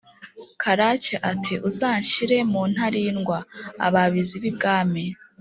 karake 0.61 1.15
ati: 1.31 1.53
«uzanshyire 1.69 2.37
mu 2.51 2.61
ntarindwa. 2.71 3.37
ababazi 3.85 4.35
b'ibwami 4.41 5.03